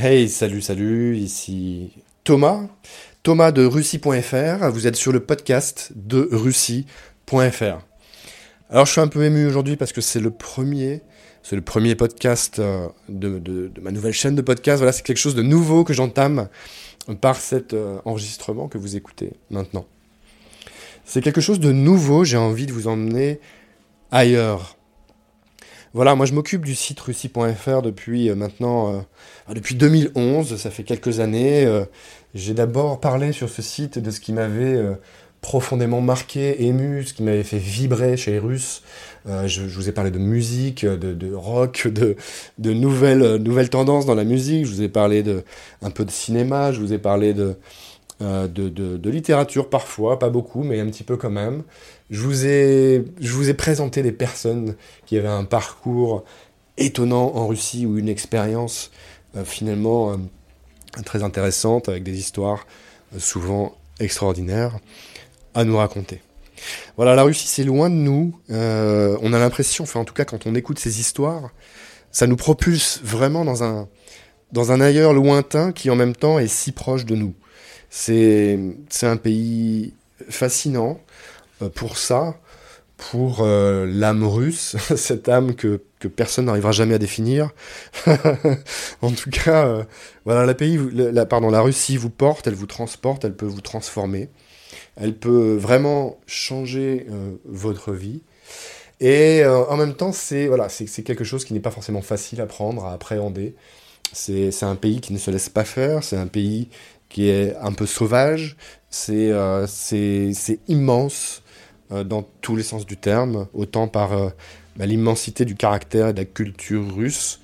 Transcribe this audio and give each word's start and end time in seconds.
Hey, 0.00 0.28
salut, 0.28 0.62
salut, 0.62 1.16
ici 1.16 1.90
Thomas, 2.22 2.68
Thomas 3.24 3.50
de 3.50 3.64
Russie.fr, 3.64 4.70
vous 4.70 4.86
êtes 4.86 4.94
sur 4.94 5.10
le 5.10 5.18
podcast 5.18 5.90
de 5.96 6.28
Russie.fr. 6.30 7.80
Alors 8.70 8.86
je 8.86 8.92
suis 8.92 9.00
un 9.00 9.08
peu 9.08 9.24
ému 9.24 9.44
aujourd'hui 9.44 9.74
parce 9.74 9.92
que 9.92 10.00
c'est 10.00 10.20
le 10.20 10.30
premier, 10.30 11.02
c'est 11.42 11.56
le 11.56 11.62
premier 11.62 11.96
podcast 11.96 12.60
euh, 12.60 12.86
de, 13.08 13.72
ma 13.82 13.90
nouvelle 13.90 14.12
chaîne 14.12 14.36
de 14.36 14.42
podcast, 14.42 14.78
voilà, 14.78 14.92
c'est 14.92 15.02
quelque 15.02 15.16
chose 15.16 15.34
de 15.34 15.42
nouveau 15.42 15.82
que 15.82 15.92
j'entame 15.92 16.48
par 17.20 17.34
cet 17.34 17.74
euh, 17.74 17.98
enregistrement 18.04 18.68
que 18.68 18.78
vous 18.78 18.94
écoutez 18.94 19.32
maintenant. 19.50 19.84
C'est 21.04 21.22
quelque 21.22 21.40
chose 21.40 21.58
de 21.58 21.72
nouveau, 21.72 22.22
j'ai 22.22 22.36
envie 22.36 22.66
de 22.66 22.72
vous 22.72 22.86
emmener 22.86 23.40
ailleurs, 24.12 24.77
voilà, 25.94 26.14
moi 26.14 26.26
je 26.26 26.34
m'occupe 26.34 26.64
du 26.64 26.74
site 26.74 27.00
russie.fr 27.00 27.82
depuis 27.82 28.28
euh, 28.28 28.34
maintenant, 28.34 28.92
euh, 28.92 29.00
depuis 29.54 29.74
2011, 29.74 30.56
ça 30.56 30.70
fait 30.70 30.82
quelques 30.82 31.20
années. 31.20 31.64
Euh, 31.64 31.84
j'ai 32.34 32.52
d'abord 32.54 33.00
parlé 33.00 33.32
sur 33.32 33.48
ce 33.48 33.62
site 33.62 33.98
de 33.98 34.10
ce 34.10 34.20
qui 34.20 34.32
m'avait 34.32 34.78
profondément 35.40 36.02
marqué, 36.02 36.66
ému, 36.66 37.04
ce 37.04 37.14
qui 37.14 37.22
m'avait 37.22 37.42
fait 37.42 37.58
vibrer 37.58 38.18
chez 38.18 38.32
les 38.32 38.38
Russes. 38.38 38.82
Je, 39.46 39.62
vous 39.62 39.88
ai 39.88 39.92
parlé 39.92 40.10
de 40.10 40.18
musique, 40.18 40.84
de, 40.84 41.34
rock, 41.34 41.88
de, 42.58 42.72
nouvelles, 42.72 43.36
nouvelles 43.36 43.70
tendances 43.70 44.04
dans 44.04 44.14
la 44.14 44.24
musique. 44.24 44.66
Je 44.66 44.70
vous 44.70 44.82
ai 44.82 44.88
parlé 44.88 45.22
de, 45.22 45.42
un 45.80 45.90
peu 45.90 46.04
de 46.04 46.10
cinéma, 46.10 46.70
je 46.70 46.80
vous 46.80 46.92
ai 46.92 46.98
parlé 46.98 47.32
de, 47.32 47.56
euh, 48.20 48.48
de, 48.48 49.10
littérature 49.10 49.70
parfois, 49.70 50.18
pas 50.18 50.28
beaucoup, 50.28 50.64
mais 50.64 50.80
un 50.80 50.86
petit 50.86 51.04
peu 51.04 51.16
quand 51.16 51.30
même. 51.30 51.62
Je 52.10 52.20
vous 52.20 52.46
ai, 52.46 53.04
je 53.20 53.32
vous 53.32 53.48
ai 53.48 53.54
présenté 53.54 54.02
des 54.02 54.10
personnes 54.10 54.74
qui 55.06 55.16
avaient 55.16 55.28
un 55.28 55.44
parcours 55.44 56.24
étonnant 56.78 57.36
en 57.36 57.46
Russie 57.46 57.86
ou 57.86 57.96
une 57.96 58.08
expérience 58.08 58.90
euh, 59.36 59.44
finalement 59.44 60.12
euh, 60.12 60.16
très 61.04 61.22
intéressante 61.22 61.88
avec 61.88 62.02
des 62.02 62.18
histoires 62.18 62.66
souvent 63.18 63.76
extraordinaires 64.00 64.78
à 65.54 65.64
nous 65.64 65.76
raconter. 65.76 66.20
Voilà, 66.96 67.14
la 67.14 67.22
Russie 67.22 67.46
c'est 67.46 67.62
loin 67.62 67.88
de 67.88 67.94
nous. 67.94 68.36
on 68.48 69.32
a 69.32 69.38
l'impression, 69.38 69.84
enfin 69.84 70.00
en 70.00 70.04
tout 70.04 70.14
cas 70.14 70.24
quand 70.24 70.44
on 70.46 70.56
écoute 70.56 70.80
ces 70.80 70.98
histoires, 70.98 71.50
ça 72.10 72.26
nous 72.26 72.36
propulse 72.36 73.00
vraiment 73.02 73.44
dans 73.44 73.62
un, 73.62 73.88
dans 74.50 74.72
un 74.72 74.80
ailleurs 74.80 75.12
lointain 75.12 75.70
qui 75.70 75.88
en 75.88 75.96
même 75.96 76.16
temps 76.16 76.40
est 76.40 76.48
si 76.48 76.72
proche 76.72 77.04
de 77.04 77.14
nous. 77.14 77.34
C'est 77.90 78.58
un 79.02 79.16
pays 79.16 79.94
fascinant 80.28 81.00
euh, 81.62 81.68
pour 81.68 81.98
ça, 81.98 82.36
pour 82.96 83.40
euh, 83.40 83.86
l'âme 83.86 84.24
russe, 84.24 84.76
cette 84.96 85.28
âme 85.28 85.54
que, 85.54 85.80
que 86.00 86.08
personne 86.08 86.46
n'arrivera 86.46 86.72
jamais 86.72 86.94
à 86.94 86.98
définir. 86.98 87.50
en 89.02 89.12
tout 89.12 89.30
cas, 89.30 89.66
euh, 89.66 89.84
voilà, 90.24 90.44
la, 90.46 90.54
pays, 90.54 90.78
la, 90.92 91.26
pardon, 91.26 91.50
la 91.50 91.60
Russie 91.60 91.96
vous 91.96 92.10
porte, 92.10 92.46
elle 92.46 92.54
vous 92.54 92.66
transporte, 92.66 93.24
elle 93.24 93.34
peut 93.34 93.46
vous 93.46 93.60
transformer, 93.60 94.28
elle 94.96 95.14
peut 95.14 95.56
vraiment 95.56 96.18
changer 96.26 97.06
votre 97.44 97.92
vie. 97.92 98.20
Et 99.00 99.44
en 99.46 99.76
même 99.76 99.94
temps, 99.94 100.10
c'est 100.10 100.48
voilà, 100.48 100.66
quelque 101.04 101.22
chose 101.22 101.44
qui 101.44 101.54
n'est 101.54 101.60
pas 101.60 101.70
forcément 101.70 102.02
facile 102.02 102.40
à 102.40 102.46
prendre, 102.46 102.84
à 102.84 102.92
appréhender. 102.92 103.54
C'est 104.12 104.62
un 104.62 104.76
pays 104.76 105.00
qui 105.00 105.12
ne 105.12 105.18
se 105.18 105.30
laisse 105.30 105.48
pas 105.48 105.64
faire, 105.64 106.02
c'est 106.02 106.16
un 106.16 106.26
pays 106.26 106.68
qui 107.08 107.28
est 107.28 107.56
un 107.56 107.72
peu 107.72 107.86
sauvage. 107.86 108.56
C'est 108.90 109.30
euh, 109.32 109.66
immense 110.68 111.42
euh, 111.92 112.04
dans 112.04 112.22
tous 112.40 112.56
les 112.56 112.62
sens 112.62 112.86
du 112.86 112.96
terme, 112.96 113.46
autant 113.54 113.88
par 113.88 114.12
euh, 114.12 114.30
bah, 114.76 114.86
l'immensité 114.86 115.44
du 115.44 115.54
caractère 115.54 116.08
et 116.08 116.12
de 116.12 116.18
la 116.18 116.24
culture 116.24 116.94
russe 116.94 117.40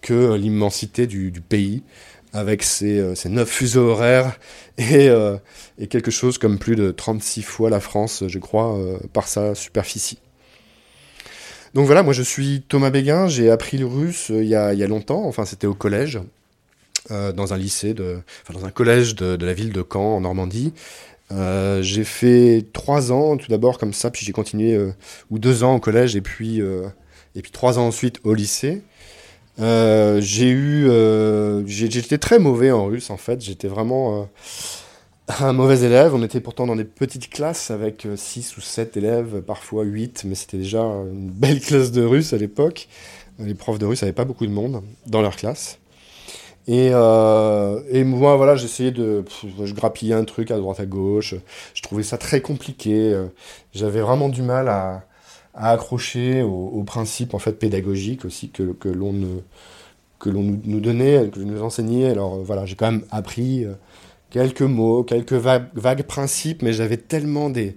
que 0.00 0.34
l'immensité 0.34 1.06
du, 1.06 1.32
pays, 1.40 1.82
avec 2.32 2.62
ses, 2.62 3.14
neuf 3.26 3.48
fuseaux 3.48 3.90
horaires 3.90 4.38
et, 4.78 5.10
quelque 5.90 6.12
chose 6.12 6.38
comme 6.38 6.58
plus 6.58 6.76
de 6.76 6.92
36 6.92 7.42
fois 7.42 7.68
la 7.68 7.80
France, 7.80 8.22
je 8.28 8.38
crois, 8.38 8.78
par 9.12 9.26
sa 9.26 9.56
superficie. 9.56 10.18
Donc 11.74 11.86
voilà, 11.86 12.02
moi 12.02 12.12
je 12.12 12.22
suis 12.22 12.62
Thomas 12.68 12.90
Béguin, 12.90 13.28
j'ai 13.28 13.50
appris 13.50 13.78
le 13.78 13.86
russe 13.86 14.30
il 14.30 14.44
y, 14.44 14.54
a, 14.54 14.72
il 14.72 14.78
y 14.78 14.84
a 14.84 14.86
longtemps, 14.86 15.24
enfin 15.24 15.44
c'était 15.44 15.66
au 15.66 15.74
collège, 15.74 16.18
euh, 17.10 17.32
dans 17.32 17.52
un 17.52 17.56
lycée, 17.56 17.94
dans 17.94 18.64
un 18.64 18.70
collège 18.70 19.14
de, 19.14 19.44
la 19.44 19.54
ville 19.54 19.72
de 19.72 19.84
Caen, 19.90 20.16
en 20.16 20.20
Normandie. 20.20 20.72
Euh, 21.30 21.82
j'ai 21.82 22.04
fait 22.04 22.64
trois 22.72 23.12
ans 23.12 23.36
tout 23.36 23.48
d'abord 23.48 23.78
comme 23.78 23.92
ça, 23.92 24.10
puis 24.10 24.24
j'ai 24.24 24.32
continué, 24.32 24.74
euh, 24.74 24.92
ou 25.30 25.38
deux 25.38 25.62
ans 25.62 25.76
au 25.76 25.80
collège, 25.80 26.16
et 26.16 26.20
puis, 26.20 26.60
et 26.60 27.42
puis 27.42 27.50
trois 27.50 27.78
ans 27.78 27.86
ensuite 27.86 28.20
au 28.24 28.34
lycée. 28.34 28.82
j'ai 29.58 30.50
eu, 30.50 30.88
j'étais 31.66 32.18
très 32.18 32.38
mauvais 32.38 32.70
en 32.70 32.86
russe 32.86 33.10
en 33.10 33.18
fait. 33.18 33.42
J'étais 33.42 33.68
vraiment 33.68 34.28
un 35.40 35.52
mauvais 35.52 35.84
élève. 35.84 36.14
On 36.14 36.22
était 36.22 36.40
pourtant 36.40 36.66
dans 36.66 36.76
des 36.76 36.84
petites 36.84 37.30
classes 37.30 37.70
avec 37.70 38.06
6 38.16 38.56
ou 38.56 38.60
7 38.60 38.96
élèves, 38.96 39.42
parfois 39.42 39.84
8, 39.84 40.24
mais 40.24 40.34
c'était 40.34 40.58
déjà 40.58 40.82
une 40.82 41.30
belle 41.30 41.60
classe 41.60 41.92
de 41.92 42.02
russe 42.02 42.32
à 42.32 42.38
l'époque. 42.38 42.88
Les 43.38 43.54
profs 43.54 43.78
de 43.78 43.86
russe 43.86 44.02
n'avaient 44.02 44.12
pas 44.12 44.24
beaucoup 44.24 44.46
de 44.46 44.52
monde 44.52 44.82
dans 45.06 45.22
leur 45.22 45.36
classe. 45.36 45.78
Et, 46.66 46.90
euh, 46.92 48.04
moi, 48.04 48.36
voilà, 48.36 48.56
j'essayais 48.56 48.90
de. 48.90 49.24
je 49.64 49.72
grappillais 49.72 50.14
un 50.14 50.24
truc 50.24 50.50
à 50.50 50.58
droite 50.58 50.80
à 50.80 50.86
gauche. 50.86 51.34
Je 51.72 51.82
trouvais 51.82 52.02
ça 52.02 52.18
très 52.18 52.40
compliqué. 52.40 53.18
J'avais 53.72 54.00
vraiment 54.00 54.28
du 54.28 54.42
mal 54.42 54.68
à, 54.68 55.04
accrocher 55.54 56.42
aux, 56.42 56.84
principes 56.84 57.34
en 57.34 57.38
fait 57.38 57.52
pédagogiques 57.52 58.24
aussi 58.24 58.50
que, 58.50 58.72
que 58.74 58.88
l'on 58.88 59.12
nous, 59.12 59.42
nous, 60.26 60.80
donnait, 60.80 61.30
que 61.30 61.40
nous 61.40 61.62
enseignait. 61.62 62.10
Alors 62.10 62.38
voilà, 62.42 62.66
j'ai 62.66 62.74
quand 62.74 62.90
même 62.90 63.04
appris 63.10 63.64
euh, 63.64 63.72
quelques 64.30 64.62
mots, 64.62 65.04
quelques 65.04 65.32
vagues, 65.32 66.02
principes, 66.02 66.62
mais 66.62 66.72
j'avais 66.72 66.96
tellement 66.96 67.50
des, 67.50 67.76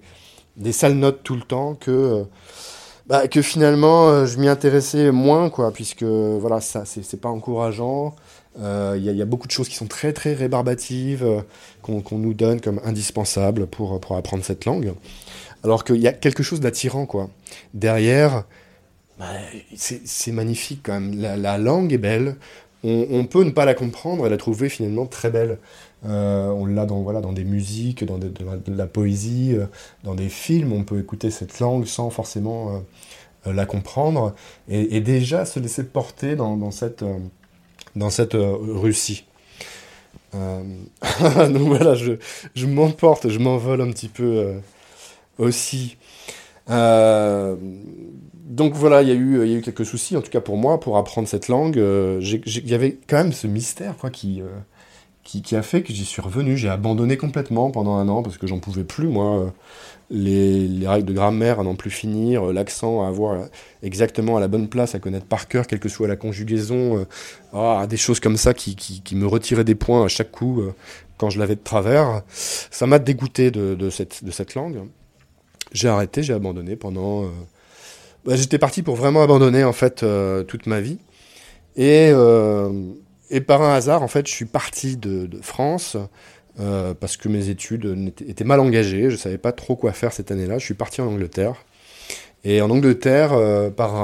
sales 0.71 0.95
notes 0.95 1.21
tout 1.23 1.35
le 1.35 1.41
temps 1.41 1.75
que, 1.75 1.91
euh, 1.91 2.23
bah, 3.07 3.27
que 3.27 3.41
finalement 3.41 4.25
je 4.25 4.37
m'y 4.37 4.47
intéressais 4.47 5.11
moins, 5.11 5.49
quoi, 5.49 5.71
puisque 5.71 6.03
voilà, 6.03 6.61
ça 6.61 6.83
c'est 6.85 7.19
pas 7.19 7.29
encourageant. 7.29 8.15
Euh, 8.59 8.95
il 8.97 9.03
y, 9.03 9.21
a 9.21 9.25
beaucoup 9.25 9.47
de 9.47 9.51
choses 9.51 9.69
qui 9.69 9.75
sont 9.75 9.87
très 9.87 10.11
très 10.11 10.33
rébarbatives, 10.33 11.23
euh, 11.23 11.41
qu'on 11.81 12.17
nous 12.17 12.33
donne 12.33 12.59
comme 12.59 12.81
indispensables 12.83 13.65
pour, 13.67 13.99
pour 14.01 14.17
apprendre 14.17 14.43
cette 14.43 14.65
langue. 14.65 14.93
Alors 15.63 15.83
qu'il 15.83 15.97
y 15.97 16.07
a 16.07 16.13
quelque 16.13 16.43
chose 16.43 16.59
d'attirant, 16.59 17.05
quoi. 17.05 17.29
Derrière, 17.73 18.43
bah, 19.19 19.27
c'est 19.75 20.31
magnifique 20.31 20.81
quand 20.83 20.99
même. 20.99 21.19
La, 21.19 21.57
langue 21.57 21.93
est 21.93 21.97
belle. 21.97 22.35
On, 22.83 23.25
peut 23.25 23.43
ne 23.43 23.51
pas 23.51 23.65
la 23.65 23.75
comprendre 23.75 24.25
et 24.25 24.29
la 24.29 24.37
trouver 24.37 24.67
finalement 24.67 25.05
très 25.05 25.29
belle. 25.29 25.59
Euh, 26.05 26.47
on 26.49 26.65
l'a 26.65 26.87
dans, 26.87 27.01
voilà, 27.01 27.21
dans 27.21 27.31
des 27.31 27.43
musiques, 27.43 28.03
dans 28.03 28.17
de, 28.17 28.31
la, 28.67 28.87
poésie, 28.87 29.55
dans 30.03 30.15
des 30.15 30.29
films. 30.29 30.73
On 30.73 30.83
peut 30.83 30.99
écouter 30.99 31.29
cette 31.29 31.59
langue 31.59 31.85
sans 31.85 32.09
forcément 32.09 32.81
la 33.45 33.65
comprendre 33.65 34.35
et, 34.67 35.01
déjà 35.01 35.45
se 35.45 35.59
laisser 35.59 35.83
porter 35.83 36.35
dans, 36.35 36.71
cette 36.71 37.03
euh, 37.03 37.17
Russie. 37.95 39.25
Euh, 40.35 40.63
donc 41.49 41.67
voilà, 41.67 41.95
je, 41.95 42.13
je 42.55 42.65
m'emporte, 42.67 43.29
je 43.29 43.39
m'envole 43.39 43.81
un 43.81 43.91
petit 43.91 44.09
peu 44.09 44.23
euh, 44.37 44.59
aussi. 45.37 45.97
Donc 48.51 48.73
voilà, 48.73 49.01
il 49.01 49.07
y, 49.07 49.11
a 49.11 49.15
eu, 49.15 49.47
y 49.47 49.53
a 49.53 49.57
eu 49.57 49.61
quelques 49.61 49.85
soucis, 49.85 50.15
en 50.15 50.21
tout 50.21 50.29
cas 50.29 50.41
pour 50.41 50.57
moi, 50.57 50.79
pour 50.79 50.97
apprendre 50.97 51.27
cette 51.27 51.47
langue. 51.47 51.77
Il 51.77 52.69
y 52.69 52.73
avait 52.73 52.97
quand 53.07 53.17
même 53.17 53.33
ce 53.33 53.47
mystère 53.47 53.97
quoi, 53.97 54.09
qui, 54.09 54.41
qui, 55.23 55.41
qui, 55.41 55.55
a 55.55 55.63
fait 55.63 55.81
que 55.81 55.93
j'y 55.93 56.05
suis 56.05 56.21
revenu. 56.21 56.57
J'ai 56.57 56.69
abandonné 56.69 57.17
complètement 57.17 57.71
pendant 57.71 57.95
un 57.95 58.07
an 58.09 58.21
parce 58.21 58.37
que 58.37 58.47
j'en 58.47 58.59
pouvais 58.59 58.83
plus, 58.83 59.07
moi 59.07 59.51
les, 60.11 60.87
règles 60.87 61.07
de 61.07 61.13
grammaire 61.13 61.59
à 61.59 61.63
n'en 61.63 61.75
plus 61.75 61.89
finir, 61.89 62.49
euh, 62.49 62.53
l'accent 62.53 63.03
à 63.03 63.07
avoir 63.07 63.47
exactement 63.81 64.37
à 64.37 64.39
la 64.39 64.47
bonne 64.47 64.67
place, 64.67 64.93
à 64.93 64.99
connaître 64.99 65.25
par 65.25 65.47
cœur, 65.47 65.65
quelle 65.65 65.79
que 65.79 65.89
soit 65.89 66.07
la 66.07 66.17
conjugaison, 66.17 66.97
euh, 66.99 67.05
ah, 67.53 67.87
des 67.87 67.97
choses 67.97 68.19
comme 68.19 68.37
ça 68.37 68.53
qui, 68.53 68.75
me 69.13 69.25
retiraient 69.25 69.63
des 69.63 69.75
points 69.75 70.05
à 70.05 70.07
chaque 70.07 70.31
coup 70.31 70.61
euh, 70.61 70.73
quand 71.17 71.29
je 71.29 71.39
l'avais 71.39 71.55
de 71.55 71.61
travers. 71.61 72.21
Ça 72.27 72.85
m'a 72.85 72.99
dégoûté 72.99 73.51
de, 73.51 73.89
cette, 73.89 74.23
de 74.23 74.31
cette 74.31 74.55
langue. 74.55 74.81
J'ai 75.71 75.87
arrêté, 75.87 76.21
j'ai 76.21 76.33
abandonné 76.33 76.75
pendant... 76.75 77.25
Bah, 78.25 78.35
j'étais 78.35 78.59
parti 78.59 78.83
pour 78.83 78.95
vraiment 78.95 79.23
abandonner 79.23 79.63
en 79.63 79.73
fait 79.73 80.05
toute 80.47 80.67
ma 80.67 80.81
vie. 80.81 80.99
Et, 81.75 82.11
et 83.31 83.39
par 83.39 83.61
un 83.61 83.73
hasard, 83.73 84.03
en 84.03 84.09
fait, 84.09 84.27
je 84.27 84.33
suis 84.33 84.45
parti 84.45 84.97
de, 84.97 85.29
France 85.41 85.95
euh, 86.59 86.93
parce 86.93 87.15
que 87.15 87.29
mes 87.29 87.47
études 87.47 88.13
étaient 88.27 88.43
mal 88.43 88.59
engagées, 88.59 89.03
je 89.03 89.15
ne 89.15 89.19
savais 89.19 89.37
pas 89.37 89.53
trop 89.53 89.77
quoi 89.77 89.93
faire 89.93 90.11
cette 90.11 90.31
année-là. 90.31 90.57
Je 90.57 90.65
suis 90.65 90.73
parti 90.73 90.99
en 90.99 91.07
Angleterre. 91.07 91.55
Et 92.43 92.61
en 92.61 92.69
Angleterre, 92.69 93.31
euh, 93.31 93.69
par 93.69 93.95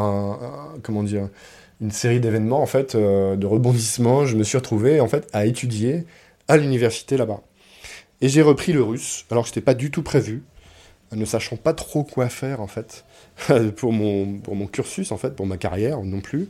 une 1.81 1.91
série 1.91 2.21
d'événements, 2.21 2.61
en 2.61 2.65
fait, 2.65 2.95
euh, 2.95 3.35
de 3.35 3.45
rebondissements, 3.45 4.25
je 4.25 4.37
me 4.37 4.43
suis 4.43 4.57
retrouvé 4.57 5.01
en 5.01 5.07
fait, 5.07 5.27
à 5.33 5.45
étudier 5.45 6.05
à 6.47 6.55
l'université 6.55 7.17
là-bas. 7.17 7.41
Et 8.21 8.29
j'ai 8.29 8.41
repris 8.41 8.71
le 8.71 8.81
russe, 8.81 9.25
alors 9.29 9.43
que 9.43 9.49
ce 9.49 9.53
n'était 9.53 9.65
pas 9.65 9.73
du 9.73 9.91
tout 9.91 10.03
prévu. 10.03 10.41
Ne 11.15 11.25
sachant 11.25 11.55
pas 11.55 11.73
trop 11.73 12.03
quoi 12.03 12.29
faire 12.29 12.61
en 12.61 12.67
fait 12.67 13.05
pour 13.77 13.93
mon, 13.93 14.39
pour 14.39 14.55
mon 14.55 14.67
cursus 14.67 15.11
en 15.11 15.17
fait, 15.17 15.35
pour 15.35 15.45
ma 15.45 15.57
carrière 15.57 16.01
non 16.01 16.21
plus. 16.21 16.49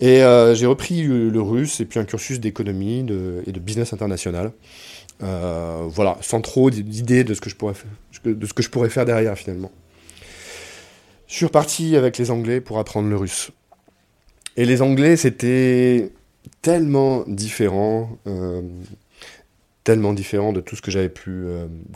Et 0.00 0.22
euh, 0.22 0.54
j'ai 0.54 0.66
repris 0.66 1.02
le, 1.02 1.40
russe 1.40 1.80
et 1.80 1.84
puis 1.84 1.98
un 1.98 2.04
cursus 2.04 2.40
d'économie 2.40 3.00
et 3.46 3.52
de 3.52 3.60
business 3.60 3.92
international. 3.92 4.52
Euh, 5.22 5.86
voilà, 5.88 6.18
sans 6.20 6.42
trop 6.42 6.70
d'idées 6.70 7.24
de 7.24 7.32
ce 7.32 7.40
que 7.40 7.48
je 7.48 7.56
pourrais 7.56 7.74
faire, 7.74 7.90
de 8.24 8.46
ce 8.46 8.52
que 8.52 8.62
je 8.62 8.68
pourrais 8.68 8.90
faire 8.90 9.06
derrière 9.06 9.36
finalement. 9.36 9.72
Je 11.26 11.34
suis 11.34 11.46
reparti 11.46 11.96
avec 11.96 12.18
les 12.18 12.30
Anglais 12.30 12.60
pour 12.60 12.78
apprendre 12.78 13.08
le 13.08 13.16
russe. 13.16 13.50
Et 14.56 14.64
les 14.64 14.82
Anglais, 14.82 15.16
c'était 15.16 16.12
tellement 16.62 17.24
différent, 17.26 18.18
euh, 18.26 18.62
tellement 19.84 20.12
différent 20.12 20.52
de 20.52 20.60
tout 20.60 20.76
ce 20.76 20.82
que 20.82 20.90
j'avais 20.90 21.08
pu 21.08 21.46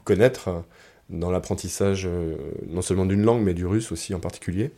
connaître 0.04 0.64
dans 1.10 1.30
l'apprentissage 1.30 2.08
non 2.68 2.82
seulement 2.82 3.04
d'une 3.04 3.22
langue, 3.22 3.42
mais 3.42 3.54
du 3.54 3.66
russe 3.66 3.92
aussi 3.92 4.14
en 4.14 4.20
particulier. 4.20 4.70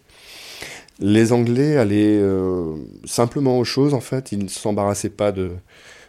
Les 1.00 1.32
Anglais 1.32 1.76
allaient 1.76 2.19
euh, 2.20 2.76
simplement 3.05 3.58
aux 3.58 3.64
choses, 3.64 3.94
en 3.94 4.00
fait. 4.00 4.32
Ils 4.32 4.44
ne 4.44 4.49
s'embarrassaient 4.49 5.11
pas 5.11 5.32
de, 5.32 5.50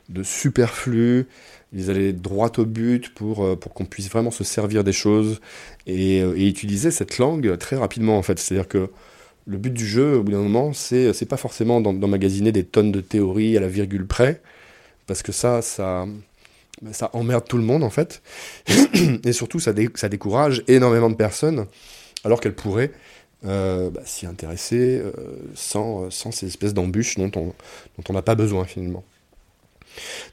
de 0.09 0.23
superflu. 0.23 1.27
Ils 1.73 1.89
allaient 1.89 2.13
droit 2.13 2.51
au 2.57 2.65
but 2.65 3.13
pour, 3.13 3.43
euh, 3.43 3.55
pour 3.55 3.73
qu'on 3.73 3.85
puisse 3.85 4.09
vraiment 4.09 4.31
se 4.31 4.43
servir 4.43 4.83
des 4.83 4.91
choses 4.91 5.39
et, 5.87 6.21
euh, 6.21 6.35
et, 6.37 6.47
utiliser 6.47 6.91
cette 6.91 7.17
langue 7.17 7.57
très 7.57 7.75
rapidement, 7.75 8.17
en 8.17 8.21
fait. 8.21 8.37
C'est-à-dire 8.39 8.67
que 8.67 8.89
le 9.47 9.57
but 9.57 9.73
du 9.73 9.87
jeu, 9.87 10.17
au 10.17 10.23
bout 10.23 10.31
d'un 10.31 10.39
moment, 10.39 10.73
c'est, 10.73 11.13
c'est 11.13 11.25
pas 11.25 11.37
forcément 11.37 11.81
d'emmagasiner 11.81 12.51
des 12.51 12.63
tonnes 12.63 12.91
de 12.91 13.01
théories 13.01 13.57
à 13.57 13.61
la 13.61 13.67
virgule 13.67 14.05
près, 14.05 14.41
parce 15.07 15.23
que 15.23 15.31
ça, 15.31 15.61
ça, 15.61 16.05
ça 16.91 17.09
emmerde 17.13 17.45
tout 17.47 17.57
le 17.57 17.63
monde, 17.63 17.83
en 17.83 17.89
fait. 17.89 18.21
et 19.23 19.33
surtout, 19.33 19.59
ça, 19.59 19.73
décourage 19.73 20.63
énormément 20.67 21.09
de 21.09 21.15
personnes, 21.15 21.65
alors 22.23 22.39
qu'elles 22.39 22.55
pourraient 22.55 22.91
euh, 23.45 23.89
bah, 23.89 24.01
s'y 24.05 24.25
intéresser 24.25 25.01
euh, 25.03 25.11
sans, 25.53 26.09
ces 26.09 26.47
espèces 26.47 26.73
d'embûches 26.73 27.17
dont 27.17 27.31
on 28.07 28.13
n'a 28.13 28.21
pas 28.21 28.35
besoin 28.35 28.63
finalement. 28.65 29.03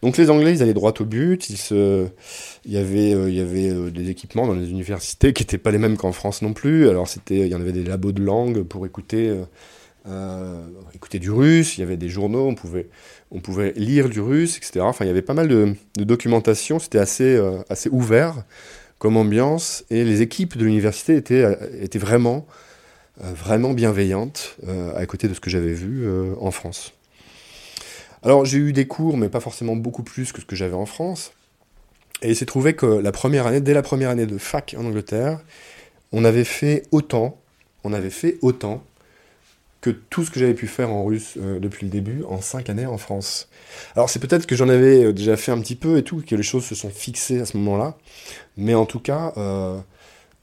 Donc 0.01 0.17
les 0.17 0.31
Anglais, 0.31 0.53
ils 0.53 0.63
allaient 0.63 0.75
droit 0.75 0.95
au 1.01 1.05
but. 1.05 1.51
Il 1.51 2.11
y 2.67 2.77
avait, 2.77 3.15
euh, 3.15 3.31
y 3.31 3.41
avait 3.41 3.91
des 3.91 4.11
équipements 4.11 4.47
dans 4.47 4.55
les 4.55 4.71
universités 4.71 5.33
qui 5.33 5.43
n'étaient 5.43 5.59
pas 5.59 5.71
les 5.71 5.79
mêmes 5.79 5.97
qu'en 5.97 6.13
France 6.13 6.41
non 6.41 6.53
plus. 6.53 6.89
Alors 6.89 7.09
il 7.29 7.47
y 7.49 7.55
en 7.55 7.61
avait 7.61 7.73
des 7.73 7.85
labos 7.85 8.13
de 8.13 8.23
langue 8.23 8.63
pour 8.63 8.87
écouter, 8.87 9.37
écouter 10.95 11.19
du 11.19 11.31
russe. 11.31 11.77
Il 11.77 11.81
y 11.81 11.85
avait 11.85 11.97
des 11.97 12.09
journaux, 12.09 12.47
on 12.47 12.55
pouvait, 12.55 12.89
on 13.31 13.41
pouvait 13.41 13.73
lire 13.77 14.09
du 14.09 14.21
russe, 14.21 14.57
etc. 14.57 14.81
Enfin, 14.81 15.05
il 15.05 15.09
y 15.09 15.11
avait 15.11 15.23
pas 15.23 15.35
mal 15.35 15.49
de, 15.49 15.75
documentation. 15.97 16.79
C'était 16.79 16.99
assez, 16.99 17.41
assez 17.69 17.89
ouvert 17.91 18.45
comme 18.99 19.17
ambiance 19.17 19.85
et 19.91 20.05
les 20.05 20.21
équipes 20.21 20.57
de 20.57 20.65
l'université 20.65 21.17
étaient, 21.17 21.59
étaient 21.81 21.99
vraiment 21.99 22.47
euh, 23.23 23.33
vraiment 23.35 23.75
bienveillante 23.75 24.57
euh, 24.67 24.97
à 24.97 25.05
côté 25.05 25.29
de 25.29 25.35
ce 25.35 25.41
que 25.41 25.51
j'avais 25.51 25.75
vu 25.75 26.07
euh, 26.07 26.35
en 26.41 26.51
France. 26.51 26.93
Alors 28.23 28.47
j'ai 28.47 28.59
eu 28.59 28.73
des 28.73 28.87
cours, 28.87 29.19
mais 29.19 29.29
pas 29.29 29.41
forcément 29.41 29.77
beaucoup 29.77 30.03
plus 30.03 30.33
que 30.33 30.41
ce 30.41 30.47
que 30.47 30.57
j'avais 30.57 30.75
en 30.75 30.87
France. 30.87 31.33
Et 32.23 32.31
il 32.31 32.37
s'est 32.37 32.47
trouvé 32.47 32.75
que 32.75 32.87
la 32.87 33.13
première 33.13 33.47
année, 33.47 33.61
dès 33.61 33.75
la 33.75 33.83
première 33.83 34.11
année 34.11 34.27
de 34.27 34.39
fac 34.39 34.75
en 34.79 34.85
Angleterre, 34.87 35.41
on 36.13 36.25
avait 36.25 36.45
fait 36.45 36.85
autant, 36.93 37.41
on 37.85 37.93
avait 37.93 38.11
fait 38.11 38.39
autant 38.41 38.83
que 39.81 39.91
tout 39.91 40.25
ce 40.25 40.31
que 40.31 40.39
j'avais 40.39 40.55
pu 40.55 40.67
faire 40.67 40.91
en 40.91 41.05
russe 41.05 41.39
depuis 41.39 41.87
le 41.87 41.91
début 41.91 42.23
en 42.29 42.41
cinq 42.41 42.69
années 42.69 42.87
en 42.87 42.99
France. 42.99 43.49
Alors 43.97 44.11
c'est 44.11 44.19
peut-être 44.19 44.47
que 44.47 44.55
j'en 44.55 44.69
avais 44.69 45.13
déjà 45.13 45.37
fait 45.37 45.53
un 45.53 45.61
petit 45.61 45.77
peu 45.77 45.97
et 45.97 46.03
tout, 46.03 46.23
que 46.27 46.35
les 46.35 46.43
choses 46.43 46.65
se 46.65 46.75
sont 46.75 46.91
fixées 46.91 47.41
à 47.41 47.47
ce 47.47 47.57
moment-là, 47.57 47.97
mais 48.59 48.75
en 48.75 48.85
tout 48.85 49.01
cas, 49.01 49.33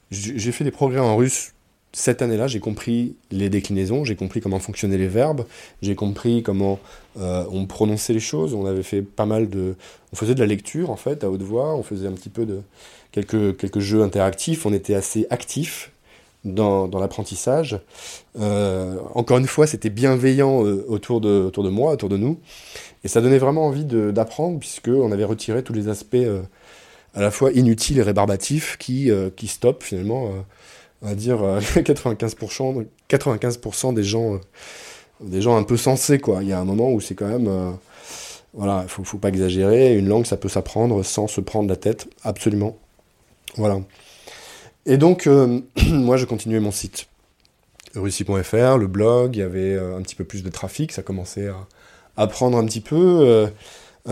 j'ai 0.10 0.52
fait 0.52 0.64
des 0.64 0.72
progrès 0.72 1.00
en 1.00 1.16
russe 1.16 1.54
cette 1.98 2.22
année-là, 2.22 2.48
j'ai 2.48 2.60
compris 2.60 3.16
les 3.32 3.50
déclinaisons, 3.50 4.06
j'ai 4.06 4.16
compris 4.16 4.40
comment 4.40 4.60
fonctionnaient 4.60 5.00
les 5.00 5.08
verbes, 5.08 5.46
j'ai 5.82 5.96
compris 5.96 6.44
comment 6.44 6.80
euh, 7.18 7.44
on 7.50 7.66
prononçait 7.66 8.14
les 8.14 8.20
choses. 8.20 8.54
On 8.54 8.66
avait 8.68 8.84
fait 8.84 9.02
pas 9.02 9.26
mal 9.26 9.50
de, 9.50 9.76
on 10.14 10.16
faisait 10.16 10.36
de 10.36 10.40
la 10.40 10.46
lecture 10.46 10.92
en 10.92 10.96
fait 10.96 11.24
à 11.24 11.30
haute 11.32 11.42
voix, 11.42 11.76
on 11.76 11.84
faisait 11.84 12.08
un 12.08 12.12
petit 12.12 12.30
peu 12.30 12.46
de 12.46 12.62
quelques 13.12 13.58
quelques 13.58 13.80
jeux 13.80 14.04
interactifs. 14.04 14.66
On 14.66 14.74
était 14.74 14.94
assez 14.94 15.26
actifs 15.32 15.92
dans, 16.46 16.88
l'apprentissage. 16.88 17.80
Euh, 18.40 18.98
encore 19.16 19.38
une 19.38 19.48
fois, 19.48 19.68
c'était 19.68 19.90
bienveillant 19.90 20.66
euh, 20.66 20.86
autour 20.88 21.22
de 21.22 21.44
autour 21.48 21.64
de 21.64 21.70
moi, 21.70 21.92
autour 21.92 22.10
de 22.10 22.18
nous, 22.18 22.40
et 23.04 23.08
ça 23.08 23.22
donnait 23.22 23.38
vraiment 23.38 23.66
envie 23.66 23.86
d'apprendre 23.86 24.60
puisque 24.60 24.90
on 24.90 25.12
avait 25.12 25.26
retiré 25.26 25.64
tous 25.64 25.74
les 25.74 25.90
aspects 25.90 26.18
à 27.14 27.22
la 27.22 27.32
fois 27.32 27.52
inutiles 27.52 28.00
et 28.00 28.04
rébarbatifs 28.04 28.78
qui 28.78 29.12
qui 29.36 29.48
stoppent 29.48 29.84
finalement 29.84 30.32
on 31.02 31.08
va 31.08 31.16
dire 31.16 31.38
95%, 31.38 32.80
euh, 32.80 32.84
95 33.08 33.94
des 33.94 34.04
gens, 34.04 34.36
euh, 34.36 34.40
des 35.22 35.42
gens 35.42 35.56
un 35.56 35.64
peu 35.64 35.78
sensés, 35.78 36.20
quoi. 36.20 36.40
Il 36.42 36.50
y 36.50 36.54
a 36.54 36.60
un 36.60 36.66
moment 36.66 36.92
où 36.92 37.02
c'est 37.02 37.16
quand 37.16 37.28
même, 37.28 37.48
euh, 37.48 37.72
voilà, 38.54 38.82
il 38.84 38.90
faut, 38.90 39.04
faut 39.04 39.18
pas 39.18 39.30
exagérer. 39.30 39.96
Une 39.96 40.08
langue, 40.08 40.26
ça 40.26 40.38
peut 40.38 40.50
s'apprendre 40.50 41.04
sans 41.04 41.28
se 41.28 41.42
prendre 41.42 41.70
la 41.70 41.76
tête, 41.76 42.08
absolument. 42.24 42.78
Voilà. 43.56 43.80
Et 44.88 44.98
donc, 44.98 45.30
moi, 45.92 46.18
je 46.18 46.26
continuais 46.26 46.60
mon 46.60 46.72
site 46.72 47.08
russie.fr, 47.94 48.78
le 48.78 48.88
blog, 48.88 49.36
il 49.36 49.40
y 49.40 49.44
avait 49.44 49.78
un 49.78 50.02
petit 50.02 50.16
peu 50.16 50.24
plus 50.24 50.44
de 50.44 50.50
trafic, 50.50 50.92
ça 50.92 51.04
commençait 51.04 51.50
à, 52.16 52.28
prendre 52.28 52.58
un 52.58 52.66
petit 52.66 52.82
peu. 52.82 53.48
et 54.08 54.12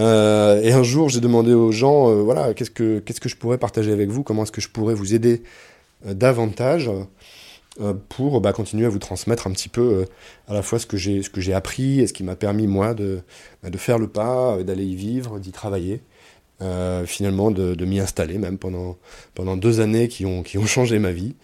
un 0.71 0.83
jour, 0.83 1.09
j'ai 1.09 1.19
demandé 1.21 1.53
aux 1.53 1.71
gens, 1.71 2.13
voilà, 2.23 2.53
qu'est-ce 2.53 2.71
que 2.71 3.29
je 3.29 3.35
pourrais 3.35 3.57
partager 3.57 3.91
avec 3.91 4.09
vous, 4.09 4.21
comment 4.21 4.43
est-ce 4.43 4.51
que 4.51 4.61
je 4.61 4.69
pourrais 4.69 4.93
vous 4.93 5.13
aider 5.13 5.41
euh, 6.05 6.13
davantage 6.13 6.89
euh, 7.81 7.93
pour 8.09 8.39
bah, 8.41 8.53
continuer 8.53 8.85
à 8.85 8.89
vous 8.89 8.99
transmettre 8.99 9.47
un 9.47 9.51
petit 9.51 9.69
peu 9.69 9.81
euh, 9.81 10.05
à 10.47 10.53
la 10.53 10.61
fois 10.61 10.79
ce 10.79 10.85
que 10.85 10.97
j'ai 10.97 11.23
ce 11.23 11.29
que 11.29 11.41
j'ai 11.41 11.53
appris 11.53 11.99
et 11.99 12.07
ce 12.07 12.13
qui 12.13 12.23
m'a 12.23 12.35
permis 12.35 12.67
moi 12.67 12.93
de, 12.93 13.21
bah, 13.63 13.69
de 13.69 13.77
faire 13.77 13.97
le 13.97 14.07
pas, 14.07 14.61
d'aller 14.63 14.85
y 14.85 14.95
vivre, 14.95 15.39
d'y 15.39 15.51
travailler? 15.51 16.01
Finalement 17.05 17.51
de, 17.51 17.85
m'y 17.85 17.99
installer 17.99 18.37
même 18.37 18.57
pendant, 18.57 18.97
pendant 19.33 19.57
deux 19.57 19.81
années 19.81 20.07
qui 20.07 20.25
ont, 20.25 20.41
qui 20.43 20.57
ont 20.57 20.65
changé 20.65 20.99
ma 20.99 21.11
vie 21.11 21.35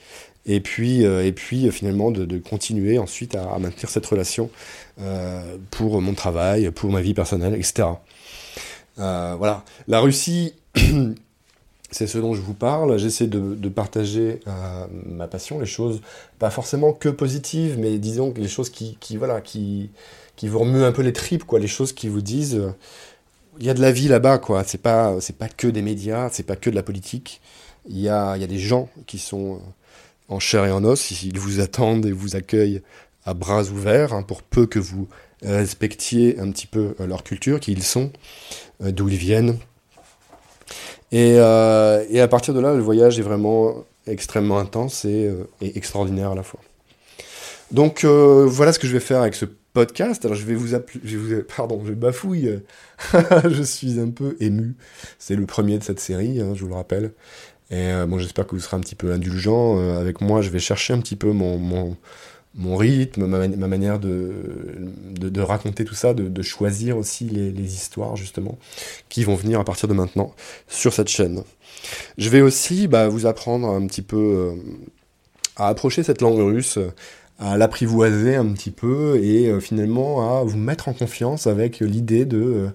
et 0.46 0.60
puis, 0.62 1.04
et 1.04 1.32
puis 1.34 1.70
finalement 1.72 2.12
de, 2.12 2.38
continuer 2.38 2.98
ensuite 2.98 3.36
à, 3.36 3.60
maintenir 3.60 3.90
cette 3.90 4.06
relation 4.06 4.50
pour 5.70 6.02
mon 6.02 6.14
travail, 6.14 6.72
pour 6.72 6.92
ma 6.92 7.02
vie 7.02 7.14
personnelle, 7.14 7.56
etc. 7.56 7.90
voilà, 8.96 9.64
la 9.88 10.00
Russie 10.00 10.54
c'est 11.92 12.08
ce 12.08 12.18
dont 12.18 12.34
je 12.34 12.42
vous 12.42 12.54
parle. 12.54 12.98
J'essaie 12.98 13.28
de, 13.28 13.70
partager 13.70 14.40
euh, 14.48 14.86
ma 15.06 15.28
passion, 15.28 15.60
les 15.60 15.66
choses 15.66 16.02
pas 16.40 16.50
forcément 16.50 16.94
que 16.94 17.10
positives, 17.10 17.78
mais 17.78 17.98
disons 18.00 18.34
les 18.36 18.48
choses 18.48 18.70
qui, 18.70 18.98
voilà, 19.18 19.42
qui, 19.42 19.92
qui 20.36 20.48
vous 20.48 20.60
remuent 20.60 20.84
un 20.84 20.92
peu 20.92 21.04
les 21.04 21.14
tripes, 21.14 21.44
quoi, 21.44 21.60
les 21.60 21.68
choses 21.68 21.94
qui 21.94 22.08
vous 22.08 22.22
disent 22.22 22.56
euh, 22.56 22.72
il 23.62 23.68
y 23.68 23.70
a 23.70 23.74
de 23.74 23.82
la 23.82 23.92
vie 23.92 24.08
là-bas, 24.10 24.40
quoi. 24.40 24.64
C'est 24.66 24.82
pas, 24.82 25.16
c'est 25.22 25.38
pas 25.38 25.48
que 25.48 25.68
des 25.68 25.82
médias, 25.82 26.30
c'est 26.32 26.44
pas 26.44 26.58
que 26.58 26.70
de 26.70 26.76
la 26.76 26.84
politique. 26.84 27.42
Il 27.88 28.00
y 28.00 28.10
a, 28.10 28.36
il 28.36 28.42
y 28.42 28.44
a 28.44 28.48
des 28.48 28.60
gens 28.60 28.90
qui 29.08 29.20
sont 29.20 29.62
en 30.28 30.40
chair 30.40 30.66
et 30.66 30.72
en 30.72 30.84
os, 30.84 31.12
ils 31.24 31.40
vous 31.40 31.60
attendent 31.60 32.06
et 32.06 32.12
vous 32.12 32.36
accueillent 32.36 32.82
à 33.26 33.34
bras 33.34 33.64
ouverts, 33.64 34.14
hein, 34.14 34.24
pour 34.24 34.44
peu 34.44 34.66
que 34.66 34.80
vous 34.80 35.08
respectiez 35.44 36.40
un 36.40 36.52
petit 36.52 36.68
peu 36.68 36.96
leur 37.00 37.24
culture, 37.24 37.60
qui 37.60 37.72
ils 37.72 37.84
sont, 37.84 38.12
euh, 38.84 38.92
d'où 38.92 39.10
ils 39.10 39.18
viennent, 39.18 39.58
et, 41.12 41.36
euh, 41.38 42.06
et, 42.10 42.22
à 42.22 42.28
partir 42.28 42.54
de 42.54 42.60
là, 42.60 42.74
le 42.74 42.82
voyage 42.82 43.20
est 43.20 43.24
vraiment 43.24 43.84
extrêmement 44.08 44.60
intense 44.60 45.06
et, 45.06 45.26
euh, 45.28 45.48
extraordinaire 45.62 46.32
à 46.32 46.36
la 46.36 46.44
fois. 46.44 46.60
Donc 47.72 48.04
euh, 48.04 48.46
voilà 48.48 48.74
ce 48.74 48.80
que 48.80 48.88
je 48.88 48.94
vais 48.94 49.00
faire 49.00 49.22
avec 49.22 49.36
ce 49.36 49.46
podcast. 49.74 50.26
Alors 50.26 50.36
je 50.36 50.46
vais 50.46 50.56
vous 50.56 50.76
appeler, 50.76 51.02
je 51.04 51.18
vous, 51.18 51.44
pardon, 51.56 51.84
je 51.86 51.94
bafouille. 51.94 52.62
je 53.14 53.64
suis 53.64 54.00
un 54.00 54.10
peu 54.10 54.36
ému. 54.40 54.76
C'est 55.20 55.36
le 55.36 55.46
premier 55.46 55.78
de 55.78 55.84
cette 55.84 56.00
série, 56.00 56.42
hein, 56.42 56.54
je 56.56 56.62
vous 56.62 56.70
le 56.70 56.76
rappelle. 56.76 57.12
Et 57.70 57.92
euh, 57.92 58.06
bon, 58.06 58.20
j'espère 58.20 58.46
que 58.48 58.56
vous 58.56 58.62
serez 58.62 58.78
un 58.78 58.82
petit 58.82 58.96
peu 58.96 59.12
indulgent 59.12 59.78
avec 59.98 60.22
moi. 60.22 60.42
Je 60.42 60.50
vais 60.50 60.60
chercher 60.60 60.94
un 60.94 61.00
petit 61.00 61.16
peu 61.16 61.32
mon, 61.32 61.58
mon 62.56 62.76
rythme, 62.76 63.26
ma, 63.28 63.48
ma 63.48 63.68
manière 63.68 64.00
de, 64.00 64.34
de, 65.10 65.42
raconter 65.42 65.86
tout 65.86 65.96
ça, 65.96 66.14
de, 66.14 66.42
choisir 66.42 66.98
aussi 66.98 67.26
les, 67.26 67.52
les, 67.52 67.74
histoires 67.76 68.18
justement 68.18 68.58
qui 69.10 69.24
vont 69.24 69.36
venir 69.36 69.60
à 69.60 69.64
partir 69.64 69.88
de 69.88 69.94
maintenant 69.94 70.34
sur 70.68 70.94
cette 70.94 71.08
chaîne. 71.08 71.44
Je 72.18 72.30
vais 72.30 72.42
aussi 72.42 72.88
bah, 72.88 73.08
vous 73.08 73.26
apprendre 73.26 73.70
un 73.70 73.86
petit 73.88 74.02
peu 74.02 74.18
euh, 74.18 74.56
à 75.56 75.68
approcher 75.68 76.04
cette 76.04 76.22
langue 76.22 76.40
russe, 76.40 76.78
à 77.42 77.58
l'apprivoiser 77.58 78.36
un 78.36 78.54
petit 78.54 78.72
peu 78.72 79.18
et 79.22 79.50
euh, 79.50 79.60
finalement 79.60 80.40
à 80.40 80.44
vous 80.44 80.58
mettre 80.58 80.88
en 80.88 80.94
confiance 80.94 81.48
avec 81.48 81.80
l'idée 81.80 82.24
de, 82.24 82.42
euh, 82.42 82.68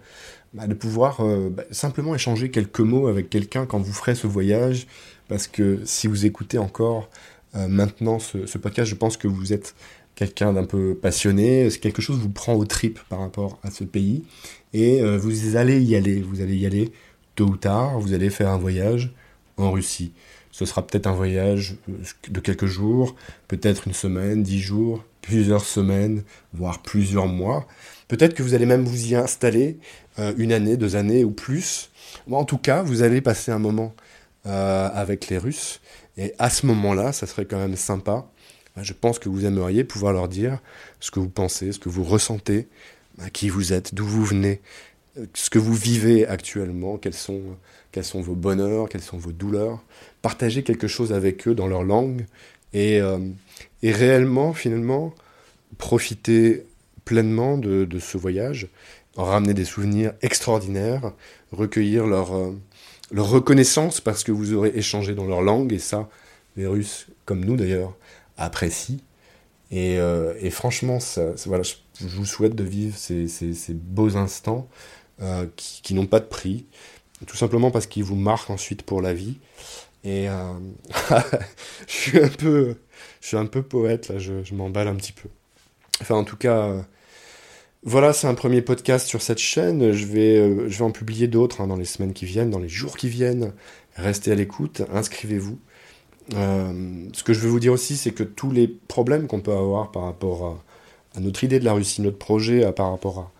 bah, 0.52 0.64
pouvoir 0.78 1.22
bah, 1.50 1.64
simplement 1.70 2.14
échanger 2.14 2.50
quelques 2.50 2.80
mots 2.80 3.08
avec 3.08 3.30
quelqu'un 3.30 3.64
quand 3.64 3.78
vous 3.78 3.92
ferez 3.92 4.14
ce 4.14 4.26
voyage. 4.26 4.86
Parce 5.28 5.48
que 5.48 5.80
si 5.84 6.06
vous 6.06 6.24
écoutez 6.24 6.58
encore 6.58 7.08
euh, 7.56 7.68
maintenant 7.68 8.18
ce, 8.18 8.58
podcast, 8.58 8.90
je 8.90 8.94
pense 8.94 9.16
que 9.16 9.28
vous 9.28 9.52
êtes 9.52 9.74
quelqu'un 10.14 10.52
d'un 10.52 10.64
peu 10.64 10.94
passionné, 10.94 11.68
quelque 11.80 12.02
chose 12.02 12.18
vous 12.18 12.30
prend 12.30 12.54
au 12.54 12.64
trip 12.64 12.98
par 13.08 13.20
rapport 13.20 13.58
à 13.62 13.70
ce 13.70 13.84
pays, 13.84 14.24
et 14.72 15.00
euh, 15.02 15.18
vous 15.18 15.56
allez 15.56 15.80
y 15.82 15.94
aller, 15.94 16.20
vous 16.20 16.40
allez 16.40 16.56
y 16.56 16.66
aller 16.66 16.92
tôt 17.34 17.46
ou 17.46 17.56
tard, 17.56 17.98
vous 18.00 18.14
allez 18.14 18.30
faire 18.30 18.50
un 18.50 18.58
voyage 18.58 19.12
en 19.56 19.70
Russie. 19.70 20.12
Ce 20.56 20.64
sera 20.64 20.86
peut-être 20.86 21.06
un 21.06 21.12
voyage 21.12 21.76
euh, 21.90 21.92
de 22.30 22.40
quelques 22.40 22.64
jours, 22.64 23.14
peut-être 23.46 23.86
une 23.86 23.92
semaine, 23.92 24.42
dix 24.42 24.58
jours, 24.58 25.04
plusieurs 25.20 25.66
semaines, 25.66 26.22
voire 26.54 26.80
plusieurs 26.80 27.26
mois. 27.26 27.68
Peut-être 28.08 28.32
que 28.32 28.42
vous 28.42 28.54
allez 28.54 28.64
même 28.64 28.82
vous 28.82 29.08
y 29.08 29.14
installer 29.14 29.76
euh, 30.18 30.32
une 30.38 30.54
année, 30.54 30.78
deux 30.78 30.96
années 30.96 31.24
ou 31.24 31.30
plus. 31.30 31.90
en 32.30 32.46
tout 32.46 32.56
cas, 32.56 32.82
vous 32.82 33.02
allez 33.02 33.20
passer 33.20 33.52
un 33.52 33.58
moment 33.58 33.94
euh, 34.46 34.88
avec 34.94 35.28
les 35.28 35.36
Russes. 35.36 35.82
Et 36.16 36.32
à 36.38 36.48
ce 36.48 36.64
moment-là, 36.64 37.12
ça 37.12 37.26
serait 37.26 37.44
quand 37.44 37.58
même 37.58 37.76
sympa. 37.76 38.26
Je 38.80 38.94
pense 38.94 39.18
que 39.18 39.28
vous 39.28 39.44
aimeriez 39.44 39.84
pouvoir 39.84 40.14
leur 40.14 40.26
dire 40.26 40.60
ce 41.00 41.10
que 41.10 41.20
vous 41.20 41.28
pensez, 41.28 41.72
ce 41.72 41.78
que 41.78 41.90
vous 41.90 42.04
ressentez, 42.04 42.66
qui 43.34 43.50
vous 43.50 43.74
êtes, 43.74 43.94
d'où 43.94 44.06
vous 44.06 44.24
venez, 44.24 44.62
ce 45.34 45.50
que 45.50 45.58
vous 45.58 45.74
vivez 45.74 46.26
actuellement, 46.26 46.96
quels 46.96 47.14
sont, 47.14 47.42
quels 47.96 48.04
sont 48.04 48.20
vos 48.20 48.34
bonheurs, 48.34 48.90
quelles 48.90 49.00
sont 49.00 49.16
vos 49.16 49.32
douleurs. 49.32 49.82
Partagez 50.20 50.62
quelque 50.62 50.86
chose 50.86 51.14
avec 51.14 51.48
eux 51.48 51.54
dans 51.54 51.66
leur 51.66 51.82
langue 51.82 52.26
et, 52.74 53.00
euh, 53.00 53.18
réellement, 53.82 54.52
finalement, 54.52 55.14
profiter 55.78 56.66
pleinement 57.06 57.56
de, 57.56 57.88
ce 57.98 58.18
voyage, 58.18 58.68
ramener 59.16 59.54
des 59.54 59.64
souvenirs 59.64 60.12
extraordinaires, 60.20 61.10
recueillir 61.52 62.06
leur, 62.06 62.36
euh, 62.36 62.52
leur 63.12 63.30
reconnaissance 63.30 64.02
parce 64.02 64.24
que 64.24 64.32
vous 64.32 64.52
aurez 64.52 64.72
échangé 64.74 65.14
dans 65.14 65.24
leur 65.24 65.40
langue 65.40 65.72
et 65.72 65.78
ça, 65.78 66.10
les 66.58 66.66
Russes, 66.66 67.06
comme 67.24 67.46
nous 67.46 67.56
d'ailleurs, 67.56 67.96
apprécient. 68.36 68.98
Et, 69.70 69.98
euh, 69.98 70.34
franchement, 70.50 70.98
je, 71.00 71.72
vous 71.98 72.26
souhaite 72.26 72.54
de 72.54 72.64
vivre 72.64 72.94
ces, 72.98 73.26
beaux 73.72 74.18
instants 74.18 74.68
qui 75.56 75.94
n'ont 75.94 76.04
pas 76.04 76.20
de 76.20 76.26
prix, 76.26 76.66
tout 77.24 77.36
simplement 77.36 77.70
parce 77.70 77.86
qu'ils 77.86 78.04
vous 78.04 78.16
marquent 78.16 78.50
ensuite 78.50 78.82
pour 78.82 79.00
la 79.00 79.14
vie. 79.14 79.38
Et 80.04 80.28
euh, 80.28 80.52
je 81.88 81.94
suis 83.20 83.36
un 83.36 83.46
peu, 83.46 83.62
poète 83.62 84.08
là, 84.08 84.18
je, 84.18 84.54
m'emballe 84.54 84.88
un 84.88 84.94
petit 84.94 85.12
peu. 85.12 85.28
Enfin, 86.00 86.14
en 86.14 86.24
tout 86.24 86.36
cas, 86.36 86.68
euh, 86.68 86.82
voilà, 87.82 88.12
c'est 88.12 88.26
un 88.26 88.34
premier 88.34 88.62
podcast 88.62 89.08
sur 89.08 89.22
cette 89.22 89.38
chaîne. 89.38 89.92
Je 89.92 90.06
vais, 90.06 90.36
euh, 90.36 90.68
en 90.80 90.90
publier 90.90 91.26
d'autres 91.26 91.60
hein, 91.60 91.66
dans 91.66 91.76
les 91.76 91.86
semaines 91.86 92.12
qui 92.12 92.26
viennent, 92.26 92.50
dans 92.50 92.58
les 92.58 92.68
jours 92.68 92.96
qui 92.96 93.08
viennent. 93.08 93.52
Restez 93.96 94.30
à 94.30 94.34
l'écoute, 94.34 94.82
inscrivez-vous. 94.92 95.58
Ce 96.30 97.22
que 97.22 97.32
je 97.32 97.38
veux 97.40 97.48
vous 97.48 97.60
dire 97.60 97.72
aussi, 97.72 97.96
c'est 97.96 98.10
que 98.10 98.24
tous 98.24 98.50
les 98.50 98.68
problèmes 98.68 99.26
qu'on 99.26 99.40
peut 99.40 99.52
avoir 99.52 99.90
par 99.90 100.02
rapport 100.02 100.62
à, 101.14 101.20
notre 101.20 101.44
idée 101.44 101.58
de 101.58 101.64
la 101.64 101.72
Russie, 101.72 102.02
notre 102.02 102.18
projet, 102.18 102.70
par 102.72 102.90
rapport 102.90 103.18
à, 103.18 103.32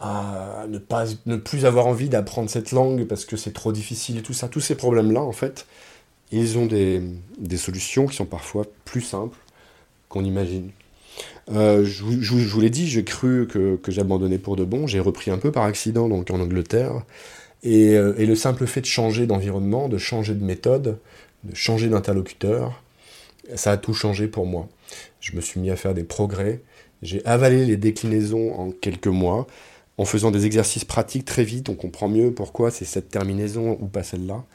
à 0.00 0.64
ne, 0.68 0.78
pas, 0.78 1.04
ne 1.26 1.36
plus 1.36 1.66
avoir 1.66 1.86
envie 1.86 2.08
d'apprendre 2.08 2.48
cette 2.48 2.72
langue 2.72 3.04
parce 3.04 3.26
que 3.26 3.36
c'est 3.36 3.52
trop 3.52 3.70
difficile 3.70 4.16
et 4.16 4.22
tout 4.22 4.32
ça, 4.32 4.48
tous 4.48 4.60
ces 4.60 4.74
problèmes-là, 4.74 5.20
en 5.20 5.32
fait, 5.32 5.66
ils 6.32 6.56
ont 6.58 6.66
des, 6.66 7.02
solutions 7.56 8.06
qui 8.06 8.16
sont 8.16 8.24
parfois 8.24 8.64
plus 8.84 9.02
simples 9.02 9.36
qu'on 10.08 10.24
imagine. 10.24 10.70
Euh, 11.52 11.84
je, 11.84 12.02
vous 12.02 12.60
l'ai 12.60 12.70
dit, 12.70 12.88
j'ai 12.88 13.04
cru 13.04 13.46
que, 13.46 13.76
que 13.76 13.92
j'abandonnais 13.92 14.38
pour 14.38 14.56
de 14.56 14.64
bon, 14.64 14.86
j'ai 14.86 15.00
repris 15.00 15.30
un 15.30 15.38
peu 15.38 15.52
par 15.52 15.64
accident 15.64 16.08
donc 16.08 16.30
en 16.30 16.40
Angleterre, 16.40 17.02
et, 17.62 17.96
euh, 17.96 18.14
et 18.16 18.24
le 18.24 18.34
simple 18.34 18.66
fait 18.66 18.80
de 18.80 18.86
changer 18.86 19.26
d'environnement, 19.26 19.88
de 19.88 19.98
changer 19.98 20.34
de 20.34 20.44
méthode, 20.44 20.98
de 21.44 21.54
changer 21.54 21.88
d'interlocuteur, 21.88 22.82
ça 23.54 23.72
a 23.72 23.76
tout 23.76 23.92
changé 23.94 24.28
pour 24.28 24.46
moi. 24.46 24.68
Je 25.20 25.36
me 25.36 25.40
suis 25.40 25.60
mis 25.60 25.70
à 25.70 25.76
faire 25.76 25.92
des 25.92 26.04
progrès, 26.04 26.62
j'ai 27.02 27.24
avalé 27.26 27.66
les 27.66 27.76
déclinaisons 27.76 28.54
en 28.54 28.70
quelques 28.70 29.08
mois, 29.08 29.46
en 30.00 30.06
faisant 30.06 30.30
des 30.30 30.46
exercices 30.46 30.86
pratiques 30.86 31.26
très 31.26 31.44
vite, 31.44 31.68
on 31.68 31.74
comprend 31.74 32.08
mieux 32.08 32.32
pourquoi 32.32 32.70
c'est 32.70 32.86
cette 32.86 33.10
terminaison 33.10 33.76
ou 33.82 33.86
pas 33.86 34.02
celle-là. 34.02 34.46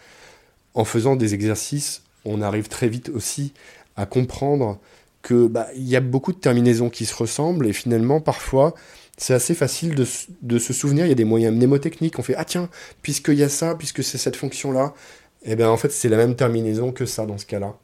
En 0.74 0.86
faisant 0.86 1.16
des 1.16 1.36
exercices, 1.36 2.02
on 2.26 2.42
arrive 2.42 2.68
très 2.68 2.88
vite 2.88 3.10
aussi 3.10 3.54
à 3.96 4.08
comprendre 4.08 4.80
que 5.22 5.46
bah, 5.46 5.68
il 5.76 5.88
y 5.88 5.96
a 5.96 6.00
beaucoup 6.02 6.34
de 6.34 6.40
terminaisons 6.40 6.90
qui 6.90 7.06
se 7.06 7.14
ressemblent 7.14 7.68
et 7.68 7.74
finalement 7.74 8.22
parfois 8.22 8.74
c'est 9.18 9.36
assez 9.36 9.54
facile 9.54 9.94
de, 9.94 10.58
se 10.58 10.74
souvenir. 10.74 11.06
Il 11.06 11.10
y 11.10 11.12
a 11.12 11.16
des 11.16 11.26
moyens 11.26 11.56
mnémotechniques. 11.56 12.18
On 12.18 12.24
fait 12.24 12.36
ah 12.36 12.44
tiens 12.44 12.68
puisqu'il 13.04 13.36
y 13.36 13.44
a 13.44 13.50
ça, 13.50 13.76
puisque 13.76 14.04
c'est 14.04 14.18
cette 14.18 14.38
fonction 14.38 14.72
là, 14.72 14.96
et 15.44 15.52
eh 15.52 15.56
bien 15.56 15.70
en 15.70 15.78
fait 15.78 15.92
c'est 15.92 16.10
la 16.10 16.18
même 16.18 16.36
terminaison 16.36 16.92
que 16.92 17.06
ça 17.06 17.28
dans 17.28 17.38
ce 17.38 17.46
cas-là. 17.46 17.78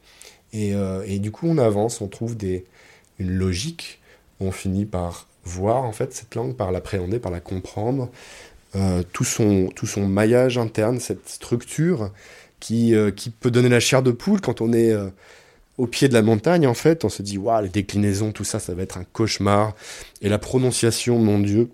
Et, 0.52 0.74
euh, 0.74 1.04
et, 1.06 1.20
du 1.20 1.30
coup 1.30 1.46
on 1.46 1.58
avance, 1.58 2.00
on 2.00 2.08
trouve 2.08 2.36
des, 2.36 2.64
une 3.20 3.30
logique, 3.30 4.00
on 4.40 4.50
finit 4.50 4.84
par 4.84 5.28
voir 5.44 5.84
en 5.84 5.92
fait 5.92 6.14
cette 6.14 6.34
langue, 6.34 6.54
par 6.56 6.72
l'appréhender, 6.72 7.18
par 7.18 7.32
la 7.32 7.40
comprendre, 7.40 8.10
euh, 8.74 9.02
tout, 9.12 9.24
son, 9.24 9.68
tout 9.74 9.86
son 9.86 10.06
maillage 10.06 10.58
interne, 10.58 10.98
cette 11.00 11.28
structure 11.28 12.10
qui, 12.60 12.94
euh, 12.94 13.10
qui 13.10 13.30
peut 13.30 13.50
donner 13.50 13.68
la 13.68 13.80
chair 13.80 14.02
de 14.02 14.12
poule 14.12 14.40
quand 14.40 14.60
on 14.60 14.72
est 14.72 14.92
euh, 14.92 15.08
au 15.78 15.86
pied 15.86 16.08
de 16.08 16.14
la 16.14 16.22
montagne, 16.22 16.66
en 16.66 16.74
fait, 16.74 17.04
on 17.04 17.08
se 17.08 17.22
dit, 17.22 17.38
waouh, 17.38 17.62
les 17.62 17.68
déclinaisons, 17.68 18.32
tout 18.32 18.44
ça, 18.44 18.58
ça 18.60 18.74
va 18.74 18.82
être 18.82 18.98
un 18.98 19.04
cauchemar, 19.04 19.74
et 20.20 20.28
la 20.28 20.38
prononciation, 20.38 21.18
mon 21.18 21.38
Dieu. 21.38 21.70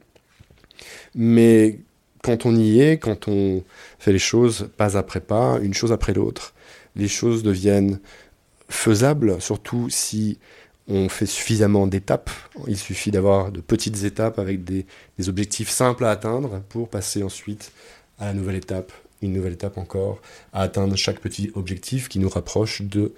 Mais 1.14 1.78
quand 2.22 2.46
on 2.46 2.56
y 2.56 2.80
est, 2.80 2.98
quand 2.98 3.28
on 3.28 3.62
fait 3.98 4.12
les 4.12 4.18
choses 4.18 4.70
pas 4.76 4.96
après 4.96 5.20
pas, 5.20 5.58
une 5.62 5.74
chose 5.74 5.92
après 5.92 6.14
l'autre, 6.14 6.54
les 6.96 7.08
choses 7.08 7.42
deviennent 7.42 8.00
faisables, 8.68 9.40
surtout 9.40 9.88
si 9.90 10.38
on 10.88 11.08
fait 11.08 11.26
suffisamment 11.26 11.86
d'étapes. 11.86 12.30
Il 12.66 12.76
suffit 12.76 13.10
d'avoir 13.10 13.52
de 13.52 13.60
petites 13.60 14.04
étapes 14.04 14.38
avec 14.38 14.64
des, 14.64 14.86
objectifs 15.28 15.68
simples 15.68 16.04
à 16.04 16.10
atteindre 16.10 16.62
pour 16.68 16.88
passer 16.88 17.22
ensuite 17.22 17.72
à 18.18 18.26
la 18.26 18.32
nouvelle 18.32 18.56
étape, 18.56 18.92
une 19.20 19.32
nouvelle 19.32 19.52
étape 19.52 19.78
encore, 19.78 20.20
à 20.52 20.62
atteindre 20.62 20.96
chaque 20.96 21.20
petit 21.20 21.50
objectif 21.54 22.08
qui 22.08 22.18
nous 22.18 22.28
rapproche 22.28 22.82
de 22.82 23.12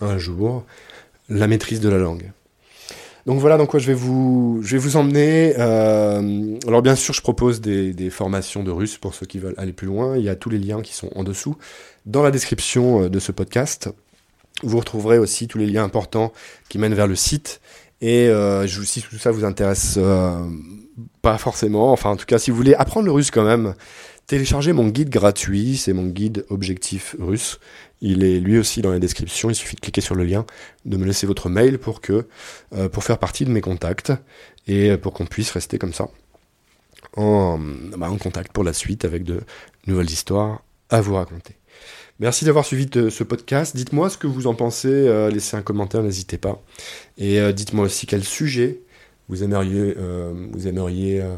un 0.00 0.18
jour 0.18 0.64
la 1.28 1.46
maîtrise 1.46 1.80
de 1.80 1.88
la 1.88 1.98
langue. 1.98 2.32
Donc 3.26 3.38
voilà 3.38 3.56
dans 3.56 3.66
quoi 3.66 3.78
je 3.78 3.86
vais 3.86 3.94
vous, 3.94 4.96
emmener. 4.96 5.54
Euh, 5.56 6.58
alors 6.66 6.82
bien 6.82 6.96
sûr, 6.96 7.14
je 7.14 7.20
propose 7.20 7.60
des, 7.60 7.92
des, 7.92 8.10
formations 8.10 8.64
de 8.64 8.72
russe 8.72 8.98
pour 8.98 9.14
ceux 9.14 9.26
qui 9.26 9.38
veulent 9.38 9.54
aller 9.58 9.72
plus 9.72 9.86
loin. 9.86 10.16
Il 10.16 10.24
y 10.24 10.28
a 10.28 10.34
tous 10.34 10.50
les 10.50 10.58
liens 10.58 10.82
qui 10.82 10.92
sont 10.92 11.10
en 11.14 11.22
dessous 11.22 11.56
dans 12.04 12.24
la 12.24 12.32
description 12.32 13.04
euh, 13.04 13.08
de 13.08 13.20
ce 13.20 13.30
podcast. 13.30 13.90
Vous 14.62 14.78
retrouverez 14.78 15.18
aussi 15.18 15.48
tous 15.48 15.58
les 15.58 15.66
liens 15.66 15.84
importants 15.84 16.32
qui 16.68 16.78
mènent 16.78 16.94
vers 16.94 17.06
le 17.06 17.16
site. 17.16 17.60
Et 18.00 18.28
euh, 18.28 18.66
si 18.66 19.00
tout 19.00 19.16
ça 19.18 19.30
vous 19.30 19.44
intéresse 19.44 19.94
euh, 19.96 20.44
pas 21.22 21.38
forcément, 21.38 21.92
enfin 21.92 22.10
en 22.10 22.16
tout 22.16 22.26
cas 22.26 22.38
si 22.38 22.50
vous 22.50 22.56
voulez 22.56 22.74
apprendre 22.74 23.06
le 23.06 23.12
russe 23.12 23.30
quand 23.30 23.44
même, 23.44 23.74
téléchargez 24.26 24.72
mon 24.72 24.88
guide 24.88 25.08
gratuit, 25.08 25.76
c'est 25.76 25.92
mon 25.92 26.06
guide 26.06 26.44
objectif 26.50 27.14
russe. 27.20 27.60
Il 28.00 28.24
est 28.24 28.40
lui 28.40 28.58
aussi 28.58 28.82
dans 28.82 28.90
la 28.90 28.98
description, 28.98 29.50
il 29.50 29.54
suffit 29.54 29.76
de 29.76 29.80
cliquer 29.80 30.00
sur 30.00 30.16
le 30.16 30.24
lien, 30.24 30.44
de 30.84 30.96
me 30.96 31.06
laisser 31.06 31.28
votre 31.28 31.48
mail 31.48 31.78
pour 31.78 32.00
que 32.00 32.26
euh, 32.74 32.88
pour 32.88 33.04
faire 33.04 33.18
partie 33.18 33.44
de 33.44 33.50
mes 33.50 33.60
contacts 33.60 34.12
et 34.66 34.96
pour 34.96 35.12
qu'on 35.12 35.26
puisse 35.26 35.52
rester 35.52 35.78
comme 35.78 35.92
ça 35.92 36.08
en, 37.16 37.58
bah, 37.96 38.10
en 38.10 38.16
contact 38.16 38.52
pour 38.52 38.64
la 38.64 38.72
suite 38.72 39.04
avec 39.04 39.22
de 39.22 39.42
nouvelles 39.86 40.10
histoires 40.10 40.62
à 40.90 41.00
vous 41.00 41.14
raconter. 41.14 41.54
Merci 42.20 42.44
d'avoir 42.44 42.64
suivi 42.64 42.88
ce 43.10 43.24
podcast. 43.24 43.74
Dites-moi 43.74 44.10
ce 44.10 44.16
que 44.16 44.26
vous 44.26 44.46
en 44.46 44.54
pensez. 44.54 44.88
Euh, 44.88 45.30
laissez 45.30 45.56
un 45.56 45.62
commentaire, 45.62 46.02
n'hésitez 46.02 46.38
pas. 46.38 46.62
Et 47.18 47.40
euh, 47.40 47.52
dites-moi 47.52 47.86
aussi 47.86 48.06
quel 48.06 48.22
sujet 48.22 48.80
vous 49.28 49.42
aimeriez, 49.42 49.94
euh, 49.96 51.34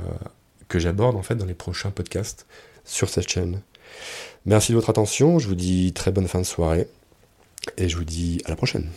que 0.69 0.79
j'aborde 0.79 1.17
en 1.17 1.23
fait 1.23 1.37
dans 1.37 1.47
les 1.47 1.55
prochains 1.55 1.91
podcasts 1.91 2.47
sur 2.85 3.09
cette 3.09 3.29
chaîne. 3.29 3.63
Merci 4.47 4.73
de 4.73 4.77
votre 4.77 4.91
attention. 4.91 5.39
Je 5.39 5.49
vous 5.49 5.55
dis 5.55 5.93
très 5.95 6.11
bonne 6.11 6.29
fin 6.29 6.41
de 6.41 6.45
soirée 6.45 6.89
et 7.79 7.89
je 7.89 7.97
vous 7.97 8.05
dis 8.05 8.43
à 8.45 8.51
la 8.51 8.57
prochaine. 8.57 8.91